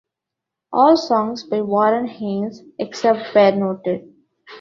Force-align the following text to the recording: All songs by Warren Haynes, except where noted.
All 0.73 0.97
songs 0.97 1.43
by 1.43 1.61
Warren 1.61 2.07
Haynes, 2.07 2.63
except 2.79 3.35
where 3.35 3.55
noted. 3.55 4.11